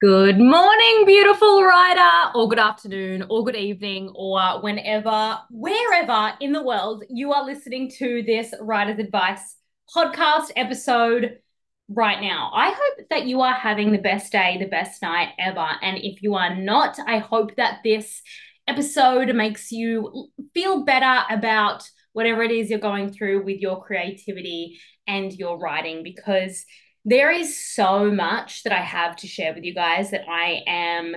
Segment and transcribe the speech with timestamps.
[0.00, 6.62] Good morning, beautiful writer, or good afternoon, or good evening, or whenever, wherever in the
[6.62, 9.56] world you are listening to this Writer's Advice
[9.94, 11.40] podcast episode
[11.90, 12.50] right now.
[12.54, 15.68] I hope that you are having the best day, the best night ever.
[15.82, 18.22] And if you are not, I hope that this
[18.66, 24.80] episode makes you feel better about whatever it is you're going through with your creativity
[25.06, 26.64] and your writing because
[27.04, 31.16] there is so much that I have to share with you guys that I am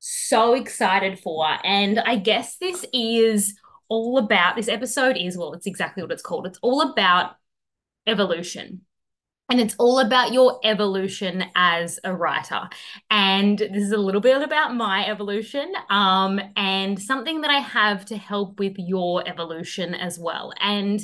[0.00, 1.46] so excited for.
[1.64, 6.22] And I guess this is all about this episode is well, it's exactly what it's
[6.22, 6.46] called.
[6.46, 7.36] It's all about
[8.06, 8.82] evolution.
[9.50, 12.68] And it's all about your evolution as a writer.
[13.10, 18.04] And this is a little bit about my evolution um, and something that I have
[18.06, 20.52] to help with your evolution as well.
[20.60, 21.00] And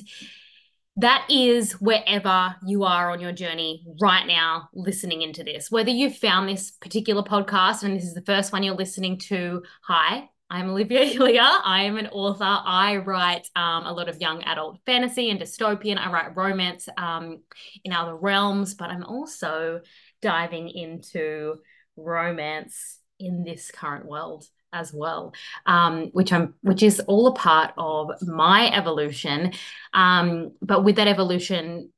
[0.97, 5.71] that is wherever you are on your journey right now listening into this.
[5.71, 9.63] Whether you've found this particular podcast and this is the first one you're listening to,
[9.83, 11.43] hi, I'm Olivia Hillier.
[11.43, 12.45] I am an author.
[12.45, 15.99] I write um, a lot of young adult fantasy and dystopian.
[15.99, 17.43] I write romance um,
[17.85, 19.81] in other realms, but I'm also
[20.23, 21.57] diving into
[21.97, 25.33] romance in this current world as well,
[25.67, 29.53] um, which I'm, which is all a part of my evolution.
[29.93, 31.91] Um, but with that evolution,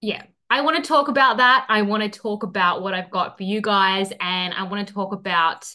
[0.00, 1.66] yeah, I want to talk about that.
[1.68, 4.94] I want to talk about what I've got for you guys, and I want to
[4.94, 5.66] talk about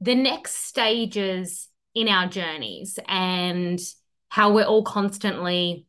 [0.00, 3.80] the next stages in our journeys and
[4.28, 5.85] how we're all constantly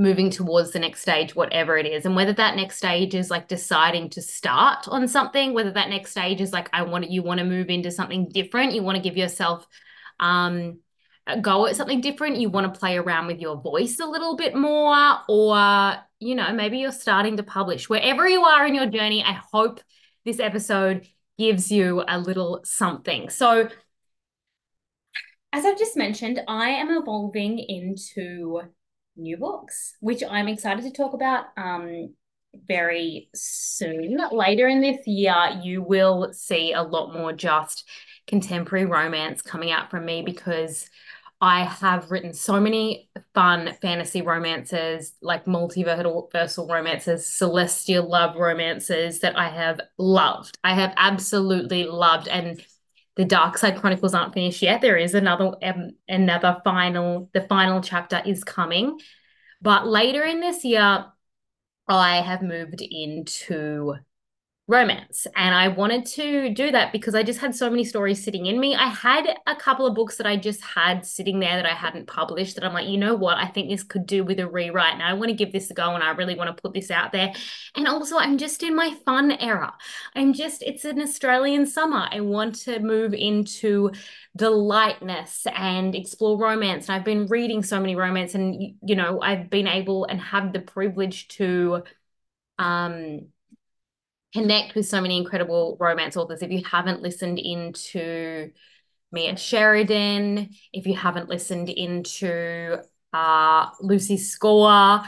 [0.00, 2.06] moving towards the next stage, whatever it is.
[2.06, 6.12] And whether that next stage is like deciding to start on something, whether that next
[6.12, 9.02] stage is like, I want you want to move into something different, you want to
[9.02, 9.66] give yourself
[10.18, 10.78] um
[11.42, 14.54] go at something different, you want to play around with your voice a little bit
[14.56, 17.90] more, or you know, maybe you're starting to publish.
[17.90, 19.80] Wherever you are in your journey, I hope
[20.24, 21.06] this episode
[21.38, 23.28] gives you a little something.
[23.28, 23.68] So
[25.52, 28.62] as I've just mentioned, I am evolving into
[29.20, 32.14] new books, which I'm excited to talk about um,
[32.66, 34.18] very soon.
[34.32, 37.88] Later in this year, you will see a lot more just
[38.26, 40.88] contemporary romance coming out from me because
[41.40, 49.38] I have written so many fun fantasy romances, like multiversal romances, celestial love romances that
[49.38, 50.58] I have loved.
[50.62, 52.28] I have absolutely loved.
[52.28, 52.62] And
[53.20, 54.80] the Dark Side Chronicles aren't finished yet.
[54.80, 57.28] There is another um, another final.
[57.34, 58.98] The final chapter is coming,
[59.60, 61.04] but later in this year,
[61.86, 63.96] I have moved into
[64.70, 65.26] romance.
[65.34, 68.60] And I wanted to do that because I just had so many stories sitting in
[68.60, 68.76] me.
[68.76, 72.06] I had a couple of books that I just had sitting there that I hadn't
[72.06, 73.36] published that I'm like, you know what?
[73.36, 74.94] I think this could do with a rewrite.
[74.94, 76.90] And I want to give this a go and I really want to put this
[76.90, 77.32] out there.
[77.74, 79.74] And also, I'm just in my fun era.
[80.14, 82.06] I'm just, it's an Australian summer.
[82.08, 83.90] I want to move into
[84.36, 86.88] the lightness and explore romance.
[86.88, 90.52] And I've been reading so many romance and, you know, I've been able and have
[90.52, 91.82] the privilege to,
[92.58, 93.26] um,
[94.32, 96.42] connect with so many incredible romance authors.
[96.42, 98.50] If you haven't listened into
[99.12, 102.78] Mia Sheridan, if you haven't listened into
[103.12, 105.02] uh, Lucy Score,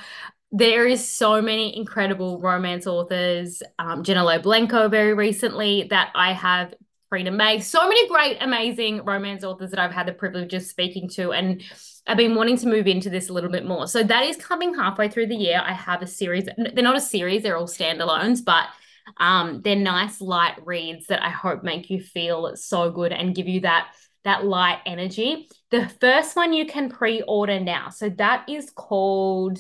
[0.51, 3.63] there is so many incredible romance authors.
[3.79, 6.75] Um, Lowe Blencowe very recently that I have
[7.09, 11.09] Trina May, so many great, amazing romance authors that I've had the privilege of speaking
[11.11, 11.63] to, and
[12.07, 13.87] I've been wanting to move into this a little bit more.
[13.87, 15.63] So that is coming halfway through the year.
[15.65, 16.49] I have a series.
[16.57, 18.67] They're not a series; they're all standalones, but
[19.19, 23.49] um, they're nice light reads that I hope make you feel so good and give
[23.49, 23.93] you that
[24.25, 25.49] that light energy.
[25.71, 27.89] The first one you can pre-order now.
[27.89, 29.59] So that is called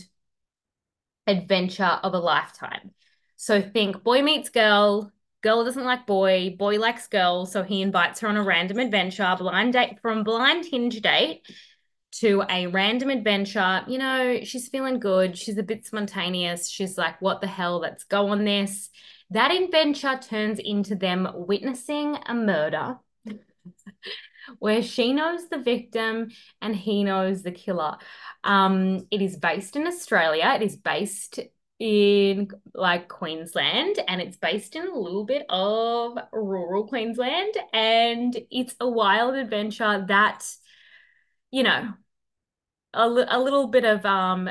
[1.26, 2.92] Adventure of a Lifetime.
[3.36, 5.10] So think boy meets girl,
[5.42, 9.34] girl doesn't like boy, boy likes girl, so he invites her on a random adventure,
[9.36, 11.42] blind date from blind hinge date
[12.12, 13.82] to a random adventure.
[13.88, 16.68] You know, she's feeling good, she's a bit spontaneous.
[16.68, 18.90] She's like, what the hell, let's go on this.
[19.32, 22.98] That adventure turns into them witnessing a murder
[24.58, 26.30] where she knows the victim
[26.60, 27.96] and he knows the killer.
[28.44, 30.52] Um, it is based in Australia.
[30.56, 31.40] It is based
[31.78, 38.74] in like Queensland and it's based in a little bit of rural Queensland and it's
[38.80, 40.46] a wild adventure that
[41.50, 41.94] you know
[42.94, 44.48] a, a little bit of um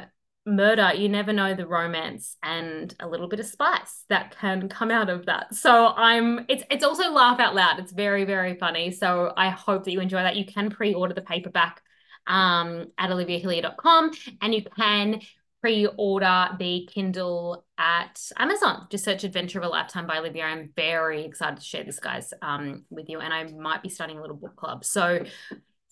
[0.52, 4.92] murder you never know the romance and a little bit of spice that can come
[4.92, 5.54] out of that.
[5.56, 7.80] So i'm it's it's also laugh out loud.
[7.80, 8.92] It's very very funny.
[8.92, 10.36] So i hope that you enjoy that.
[10.36, 11.82] You can pre-order the paperback
[12.28, 14.12] um at oliviahillier.com
[14.42, 15.22] and you can
[15.62, 18.88] pre-order the kindle at amazon.
[18.90, 20.44] Just search adventure of a lifetime by olivia.
[20.44, 24.18] I'm very excited to share this guys um with you and i might be starting
[24.18, 24.84] a little book club.
[24.84, 25.24] So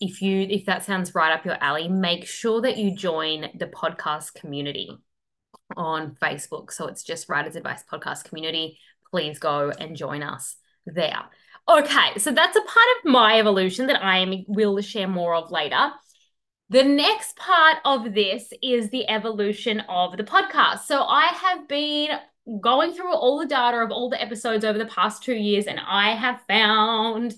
[0.00, 3.66] if you if that sounds right up your alley, make sure that you join the
[3.66, 4.90] podcast community
[5.76, 6.72] on Facebook.
[6.72, 8.78] So it's just Writers Advice Podcast Community.
[9.10, 10.56] Please go and join us
[10.86, 11.20] there.
[11.68, 15.50] Okay, so that's a part of my evolution that I am, will share more of
[15.50, 15.90] later.
[16.70, 20.80] The next part of this is the evolution of the podcast.
[20.84, 22.10] So I have been
[22.60, 25.80] going through all the data of all the episodes over the past two years, and
[25.84, 27.34] I have found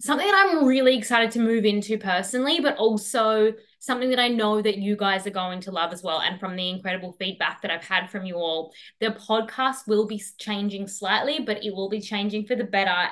[0.00, 4.62] something that I'm really excited to move into personally, but also something that I know
[4.62, 6.20] that you guys are going to love as well.
[6.20, 10.22] And from the incredible feedback that I've had from you all, the podcast will be
[10.38, 13.08] changing slightly, but it will be changing for the better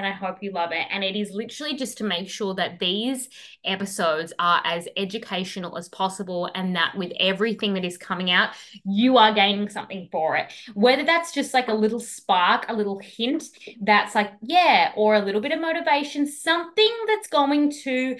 [0.00, 0.86] and I hope you love it.
[0.90, 3.28] And it is literally just to make sure that these
[3.66, 8.54] episodes are as educational as possible and that with everything that is coming out,
[8.86, 10.50] you are gaining something for it.
[10.72, 13.44] Whether that's just like a little spark, a little hint
[13.82, 18.16] that's like, yeah, or a little bit of motivation, something that's going to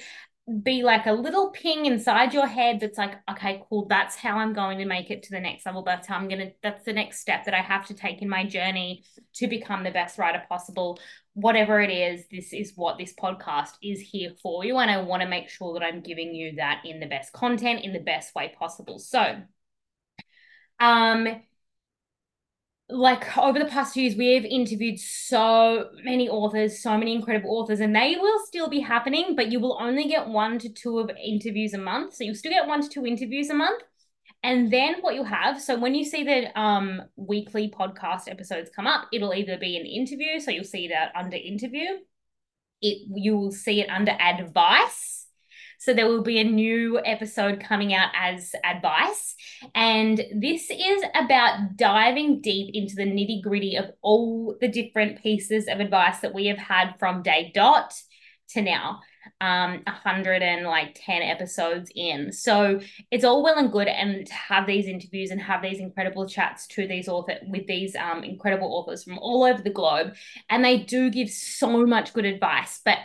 [0.63, 4.53] be like a little ping inside your head that's like okay cool that's how i'm
[4.53, 5.83] going to make it to the next level.
[5.83, 8.29] That's how i'm going to that's the next step that i have to take in
[8.29, 9.05] my journey
[9.35, 10.99] to become the best writer possible.
[11.35, 15.23] Whatever it is this is what this podcast is here for you and i want
[15.23, 18.35] to make sure that i'm giving you that in the best content in the best
[18.35, 18.99] way possible.
[18.99, 19.37] So
[20.81, 21.43] um
[22.93, 27.57] like over the past few years, we have interviewed so many authors, so many incredible
[27.57, 30.99] authors, and they will still be happening, but you will only get one to two
[30.99, 32.15] of interviews a month.
[32.15, 33.83] So you'll still get one to two interviews a month.
[34.43, 38.87] And then what you'll have, so when you see the um, weekly podcast episodes come
[38.87, 41.87] up, it'll either be an interview, so you'll see that under interview.
[42.81, 45.20] It you will see it under advice
[45.81, 49.35] so there will be a new episode coming out as advice.
[49.75, 55.69] And this is about diving deep into the nitty gritty of all the different pieces
[55.69, 57.95] of advice that we have had from day dot
[58.49, 59.01] to now
[59.41, 62.81] um 110 episodes in so
[63.11, 66.67] it's all well and good and to have these interviews and have these incredible chats
[66.67, 70.15] to these author with these um incredible authors from all over the globe
[70.49, 72.99] and they do give so much good advice but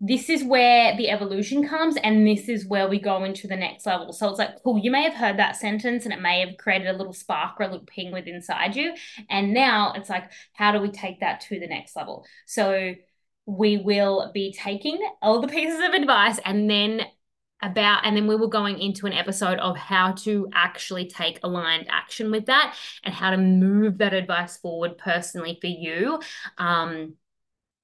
[0.00, 3.84] this is where the evolution comes and this is where we go into the next
[3.84, 4.12] level.
[4.12, 6.86] So it's like cool you may have heard that sentence and it may have created
[6.86, 8.94] a little spark or a little ping within inside you.
[9.28, 12.24] And now it's like how do we take that to the next level?
[12.46, 12.94] So
[13.46, 17.02] we will be taking all the pieces of advice and then
[17.60, 21.86] about and then we were going into an episode of how to actually take aligned
[21.88, 26.20] action with that and how to move that advice forward personally for you.
[26.56, 27.14] Um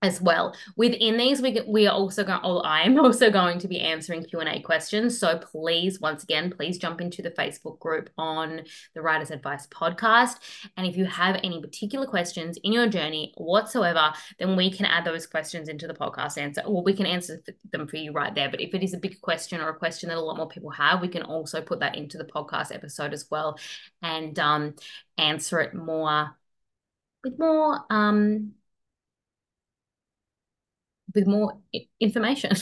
[0.05, 0.55] as well.
[0.77, 2.41] Within these, we we are also going.
[2.43, 5.19] Oh, I'm also going to be answering Q and A questions.
[5.19, 8.63] So please, once again, please jump into the Facebook group on
[8.95, 10.37] the Writers Advice Podcast.
[10.77, 15.05] And if you have any particular questions in your journey whatsoever, then we can add
[15.05, 16.63] those questions into the podcast answer.
[16.67, 17.43] Well, we can answer
[17.73, 18.51] them for you right there.
[18.51, 20.71] But if it is a big question or a question that a lot more people
[20.71, 23.59] have, we can also put that into the podcast episode as well,
[24.03, 24.75] and um,
[25.17, 26.37] answer it more
[27.25, 28.53] with more um
[31.15, 31.59] with more
[32.01, 32.53] information.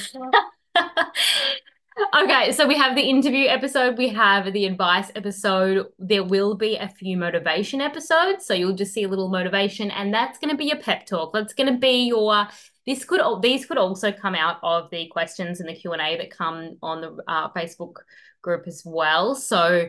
[2.23, 5.87] okay, so we have the interview episode, we have the advice episode.
[5.99, 10.13] There will be a few motivation episodes, so you'll just see a little motivation, and
[10.13, 11.33] that's going to be your pep talk.
[11.33, 12.49] That's going to be your.
[12.85, 16.17] This could these could also come out of the questions and the Q and A
[16.17, 17.95] that come on the uh, Facebook
[18.43, 19.37] group as well.
[19.37, 19.89] So,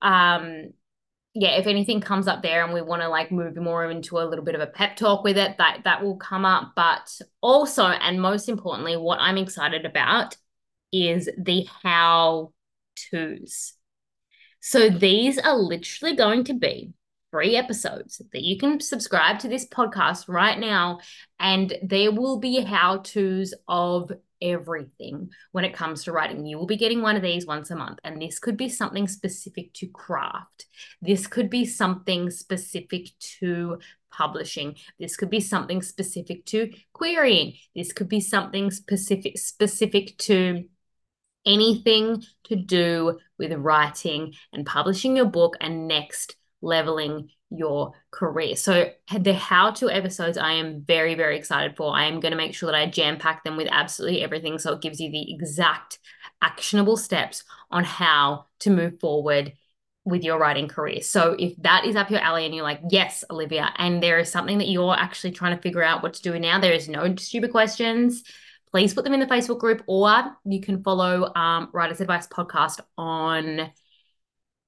[0.00, 0.72] um,
[1.34, 4.24] yeah, if anything comes up there and we want to like move more into a
[4.24, 6.72] little bit of a pep talk with it, that that will come up.
[6.76, 10.36] But also, and most importantly, what I'm excited about
[10.92, 12.52] is the how
[13.10, 13.72] to's.
[14.60, 16.92] So these are literally going to be
[17.32, 21.00] free episodes that you can subscribe to this podcast right now,
[21.40, 26.46] and there will be how to's of everything when it comes to writing.
[26.46, 29.08] You will be getting one of these once a month, and this could be something
[29.08, 30.66] specific to craft.
[31.00, 33.78] This could be something specific to
[34.10, 34.76] publishing.
[34.98, 37.54] This could be something specific to querying.
[37.74, 40.64] This could be something specific specific to
[41.46, 48.56] anything to do with writing and publishing your book and next leveling your career.
[48.56, 51.94] So the how to episodes I am very very excited for.
[51.94, 54.72] I am going to make sure that I jam pack them with absolutely everything so
[54.72, 55.98] it gives you the exact
[56.42, 59.52] actionable steps on how to move forward
[60.04, 61.00] with your writing career.
[61.00, 64.30] So if that is up your alley and you're like, yes, Olivia, and there is
[64.30, 67.14] something that you're actually trying to figure out what to do now, there is no
[67.16, 68.22] stupid questions.
[68.70, 72.80] Please put them in the Facebook group, or you can follow um, Writers Advice Podcast
[72.98, 73.70] on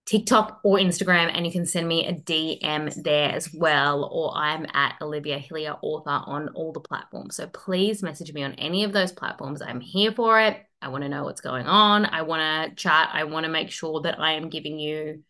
[0.06, 4.04] TikTok or Instagram, and you can send me a DM there as well.
[4.04, 7.36] Or I'm at Olivia Hillier Author on all the platforms.
[7.36, 9.60] So please message me on any of those platforms.
[9.60, 10.64] I'm here for it.
[10.80, 12.06] I want to know what's going on.
[12.06, 13.10] I want to chat.
[13.12, 15.24] I want to make sure that I am giving you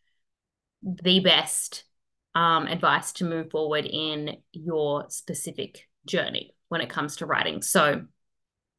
[0.83, 1.85] the best
[2.35, 7.63] um, advice to move forward in your specific journey when it comes to writing.
[7.63, 8.03] So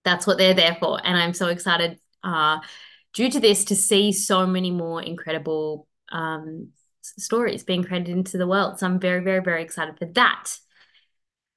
[0.04, 1.00] that's what they're there for.
[1.04, 2.60] And I'm so excited uh,
[3.14, 6.70] due to this to see so many more incredible um,
[7.02, 8.80] stories being created into the world.
[8.80, 10.58] So I'm very, very, very excited for that.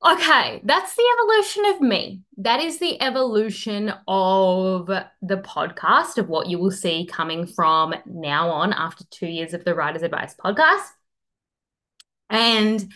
[0.03, 2.23] Okay, that's the evolution of me.
[2.39, 8.49] That is the evolution of the podcast, of what you will see coming from now
[8.49, 10.87] on after two years of the Writer's Advice podcast.
[12.31, 12.91] And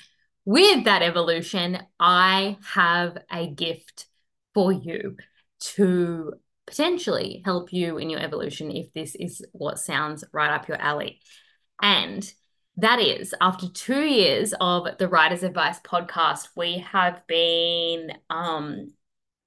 [0.47, 4.07] with that evolution, I have a gift
[4.55, 5.19] for you
[5.61, 6.35] to
[6.67, 11.21] potentially help you in your evolution if this is what sounds right up your alley.
[11.81, 12.31] And
[12.77, 18.93] that is, after two years of the Writer's Advice podcast, we have been, um,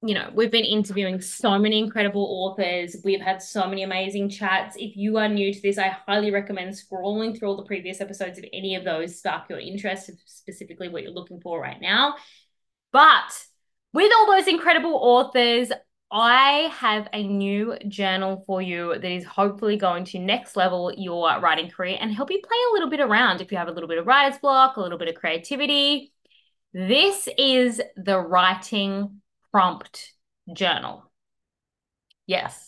[0.01, 2.95] you know, we've been interviewing so many incredible authors.
[3.03, 4.77] We've had so many amazing chats.
[4.77, 8.37] If you are new to this, I highly recommend scrolling through all the previous episodes
[8.37, 12.15] if any of those spark your interest, specifically what you're looking for right now.
[12.93, 13.45] But
[13.91, 15.71] with all those incredible authors,
[16.09, 21.39] I have a new journal for you that is hopefully going to next level your
[21.41, 23.89] writing career and help you play a little bit around if you have a little
[23.89, 26.13] bit of writer's block, a little bit of creativity.
[26.73, 29.21] This is the writing
[29.51, 30.13] prompt
[30.53, 31.11] journal.
[32.25, 32.66] Yes.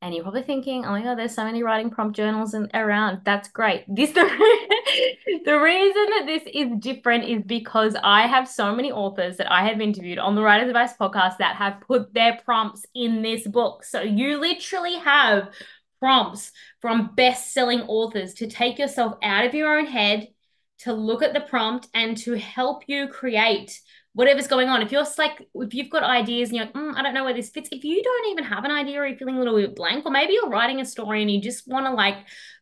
[0.00, 3.22] And you're probably thinking, oh my God, there's so many writing prompt journals in, around.
[3.24, 3.84] That's great.
[3.88, 4.22] This the,
[5.44, 9.66] the reason that this is different is because I have so many authors that I
[9.66, 13.82] have interviewed on the Writer's Advice podcast that have put their prompts in this book.
[13.84, 15.50] So you literally have
[15.98, 20.28] prompts from best-selling authors to take yourself out of your own head,
[20.80, 23.80] to look at the prompt and to help you create
[24.18, 24.82] whatever's going on.
[24.82, 27.32] If you're like, if you've got ideas and you're like, mm, I don't know where
[27.34, 29.76] this fits, if you don't even have an idea or you're feeling a little bit
[29.76, 32.16] blank, or maybe you're writing a story and you just want to like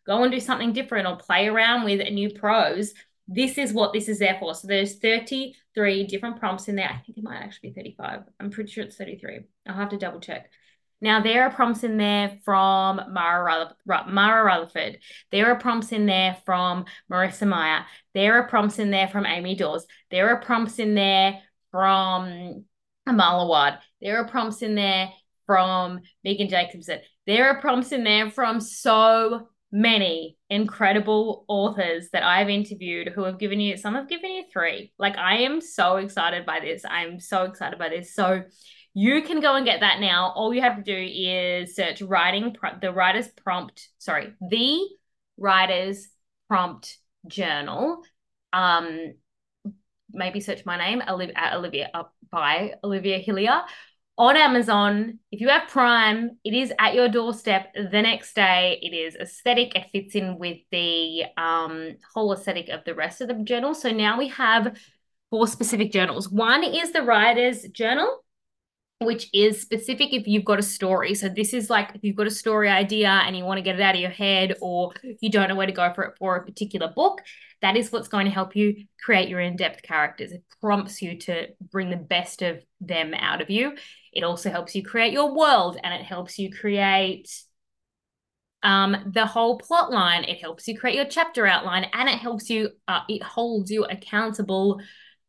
[0.06, 2.92] go and do something different or play around with a new prose,
[3.26, 4.54] this is what this is there for.
[4.54, 6.90] So there's 33 different prompts in there.
[6.90, 8.24] I think it might actually be 35.
[8.38, 9.40] I'm pretty sure it's 33.
[9.66, 10.50] I'll have to double check.
[11.00, 14.98] Now, there are prompts in there from Mara, Mara Rutherford.
[15.30, 17.84] There are prompts in there from Marissa Meyer.
[18.14, 19.86] There are prompts in there from Amy Dawes.
[20.10, 21.40] There are prompts in there
[21.76, 22.64] from
[23.06, 23.80] Amal Awad.
[24.00, 25.10] There are prompts in there
[25.44, 27.00] from Megan Jacobson.
[27.26, 33.38] There are prompts in there from so many incredible authors that I've interviewed who have
[33.38, 34.94] given you, some have given you three.
[34.98, 36.82] Like, I am so excited by this.
[36.88, 38.14] I'm so excited by this.
[38.14, 38.44] So,
[38.94, 40.32] you can go and get that now.
[40.34, 44.80] All you have to do is search writing, the writer's prompt, sorry, the
[45.36, 46.08] writer's
[46.48, 48.02] prompt journal.
[48.54, 49.12] Um,
[50.16, 53.62] maybe search my name, Olivia, Olivia uh, by Olivia Hillier
[54.18, 55.18] on Amazon.
[55.30, 58.78] If you have Prime, it is at your doorstep the next day.
[58.82, 59.76] It is aesthetic.
[59.76, 63.74] It fits in with the um, whole aesthetic of the rest of the journal.
[63.74, 64.78] So now we have
[65.30, 66.30] four specific journals.
[66.30, 68.24] One is the writer's journal
[69.00, 71.14] which is specific if you've got a story.
[71.14, 73.76] So this is like if you've got a story idea and you want to get
[73.76, 76.36] it out of your head or you don't know where to go for it for
[76.36, 77.20] a particular book,
[77.60, 80.32] that is what's going to help you create your in-depth characters.
[80.32, 83.76] It prompts you to bring the best of them out of you.
[84.14, 87.30] It also helps you create your world and it helps you create
[88.62, 90.24] um, the whole plot line.
[90.24, 93.84] It helps you create your chapter outline and it helps you, uh, it holds you
[93.84, 94.80] accountable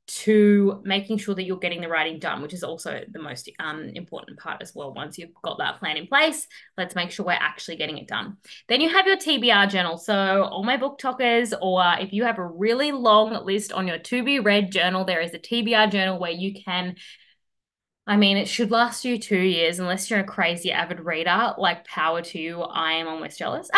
[0.08, 3.84] to making sure that you're getting the writing done, which is also the most um,
[3.94, 4.94] important part as well.
[4.94, 6.48] Once you've got that plan in place,
[6.78, 8.38] let's make sure we're actually getting it done.
[8.70, 9.98] Then you have your TBR journal.
[9.98, 14.00] So, all my book talkers, or if you have a really long list on your
[14.00, 16.96] to be read journal, there is a TBR journal where you can
[18.10, 21.54] I mean, it should last you two years unless you're a crazy avid reader.
[21.58, 22.62] Like, power to you.
[22.62, 23.70] I am almost jealous.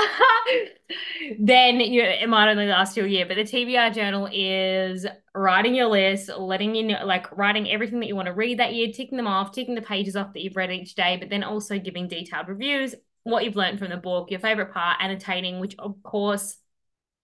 [1.39, 3.25] then you, it might only last you a year.
[3.25, 8.07] But the TBR journal is writing your list, letting you know, like writing everything that
[8.07, 10.55] you want to read that year, ticking them off, ticking the pages off that you've
[10.55, 12.93] read each day, but then also giving detailed reviews,
[13.23, 16.55] what you've learned from the book, your favorite part, annotating, which of course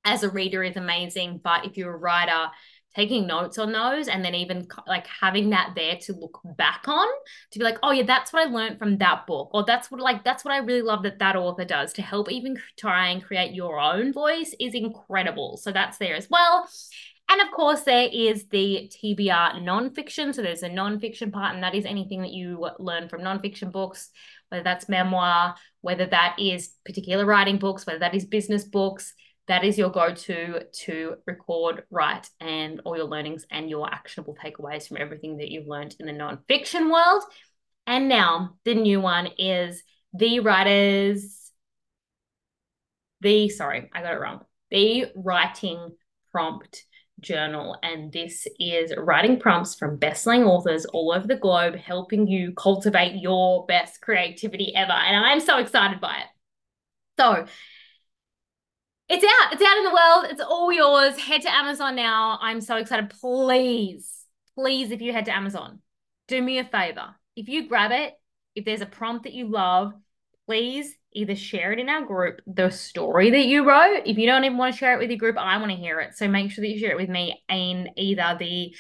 [0.06, 1.40] as a reader is amazing.
[1.44, 2.48] But if you're a writer,
[2.96, 7.08] taking notes on those and then even like having that there to look back on
[7.52, 10.00] to be like oh yeah that's what i learned from that book or that's what
[10.00, 13.24] like that's what i really love that that author does to help even try and
[13.24, 15.58] create your own voice is incredible.
[15.58, 16.68] So that's there as well.
[17.28, 20.34] And of course, there is the TBR nonfiction.
[20.34, 24.12] So there's a nonfiction part, and that is anything that you learn from nonfiction books,
[24.50, 29.14] whether that's memoir, whether that is particular writing books, whether that is business books
[29.48, 34.88] that is your go-to to record, write, and all your learnings and your actionable takeaways
[34.88, 37.24] from everything that you've learned in the nonfiction world.
[37.86, 39.84] And now the new one is
[40.14, 41.52] the writers,
[43.22, 44.42] the sorry, I got it wrong.
[44.72, 45.96] The writing
[46.32, 46.84] prompt
[47.20, 47.78] journal.
[47.82, 53.22] And this is writing prompts from best-selling authors all over the globe, helping you cultivate
[53.22, 54.92] your best creativity ever.
[54.92, 56.28] And I'm so excited by it.
[57.18, 57.46] So
[59.10, 59.54] it's out.
[59.54, 60.26] It's out in the world.
[60.32, 61.18] It's all yours.
[61.18, 62.40] Head to Amazon now.
[62.42, 63.10] I'm so excited.
[63.10, 65.80] Please, please, if you head to Amazon,
[66.28, 67.16] do me a favor.
[67.36, 68.14] If you grab it,
[68.56, 69.94] if there's a prompt that you love,
[70.48, 74.04] please either share it in our group, the story that you wrote.
[74.06, 76.00] If you don't even want to share it with your group, I want to hear
[76.00, 76.18] it.
[76.18, 78.76] So make sure that you share it with me in either the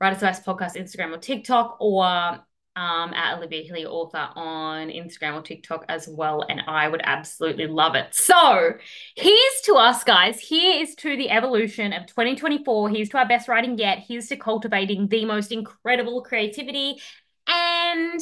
[0.00, 2.40] Writers Advice Podcast Instagram or TikTok or
[2.78, 6.44] um, at Olivia Hillier Author on Instagram or TikTok as well.
[6.48, 8.14] And I would absolutely love it.
[8.14, 8.74] So
[9.16, 10.38] here's to us, guys.
[10.38, 12.90] Here is to the evolution of 2024.
[12.90, 14.04] Here's to our best writing yet.
[14.06, 17.00] Here's to cultivating the most incredible creativity.
[17.48, 18.20] And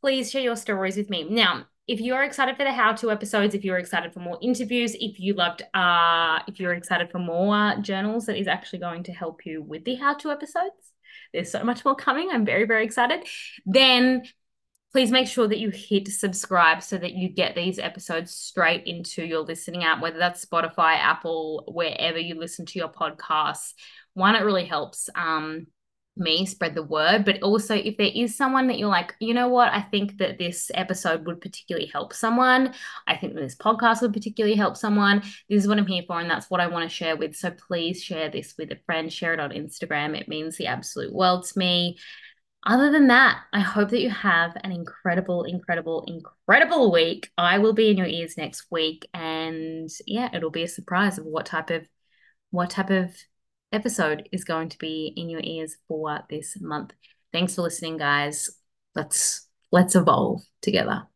[0.00, 1.28] please share your stories with me.
[1.28, 5.20] Now, if you're excited for the how-to episodes, if you're excited for more interviews, if
[5.20, 9.44] you loved, uh, if you're excited for more journals that is actually going to help
[9.44, 10.94] you with the how-to episodes,
[11.36, 12.30] there's so much more coming.
[12.32, 13.26] I'm very, very excited.
[13.66, 14.22] Then
[14.92, 19.22] please make sure that you hit subscribe so that you get these episodes straight into
[19.22, 23.74] your listening app, whether that's Spotify, Apple, wherever you listen to your podcasts.
[24.14, 25.10] One, it really helps.
[25.14, 25.66] Um,
[26.16, 29.48] me spread the word but also if there is someone that you're like you know
[29.48, 29.72] what?
[29.72, 32.74] I think that this episode would particularly help someone.
[33.06, 35.20] I think that this podcast would particularly help someone.
[35.48, 37.36] This is what i'm here for and that's what i want to share with.
[37.36, 40.18] So please share this with a friend share it on instagram.
[40.18, 41.98] It means the absolute world to me.
[42.66, 47.30] Other than that, I hope that you have an incredible, incredible, incredible week.
[47.38, 51.26] I will be in your ears next week, and yeah, it'll be a surprise of
[51.26, 51.86] what type of
[52.50, 53.14] what type of
[53.76, 56.94] episode is going to be in your ears for this month.
[57.32, 58.50] Thanks for listening, guys.
[58.94, 61.06] Let's let's evolve together.